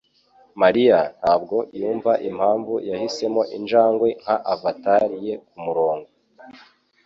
Mariya 0.61 0.99
ntabwo 1.19 1.55
yumva 1.79 2.11
impamvu 2.29 2.73
yahisemo 2.89 3.41
injangwe 3.57 4.07
nka 4.21 4.35
avatar 4.53 5.03
ye 5.25 5.33
kumurongo. 5.47 6.09